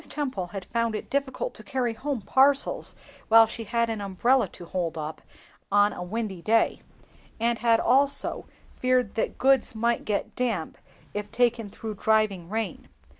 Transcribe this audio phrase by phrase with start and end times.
[0.09, 2.95] Temple had found it difficult to carry home parcels
[3.27, 5.21] when she had an umbrella to hold up
[5.71, 6.81] on a windy day,
[7.39, 8.45] and had also
[8.75, 10.79] feared that goods might get damp
[11.13, 12.89] if taken through driving rain.